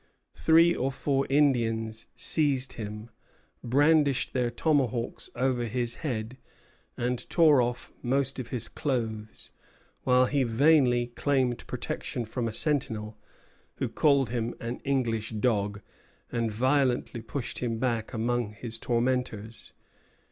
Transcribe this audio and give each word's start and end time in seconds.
Three 0.33 0.73
or 0.73 0.91
four 0.91 1.27
Indians 1.29 2.07
seized 2.15 2.73
him, 2.73 3.11
brandished 3.63 4.33
their 4.33 4.49
tomahawks 4.49 5.29
over 5.35 5.65
his 5.65 5.93
head, 6.01 6.39
and 6.97 7.19
tore 7.29 7.61
off 7.61 7.93
most 8.01 8.39
of 8.39 8.47
his 8.47 8.67
clothes, 8.67 9.51
while 10.01 10.25
he 10.25 10.41
vainly 10.43 11.05
claimed 11.05 11.67
protection 11.67 12.25
from 12.25 12.47
a 12.47 12.53
sentinel, 12.53 13.15
who 13.75 13.87
called 13.87 14.29
him 14.31 14.55
an 14.59 14.79
English 14.83 15.33
dog, 15.33 15.81
and 16.31 16.51
violently 16.51 17.21
pushed 17.21 17.59
him 17.59 17.77
back 17.77 18.11
among 18.11 18.53
his 18.53 18.79
tormentors. 18.79 19.71